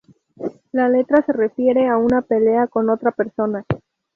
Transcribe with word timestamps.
La 0.71 0.89
letra 0.89 1.21
se 1.23 1.31
refiere 1.31 1.87
a 1.87 1.97
una 1.97 2.23
pelea 2.23 2.65
con 2.65 2.89
otra 2.89 3.11
persona. 3.11 3.63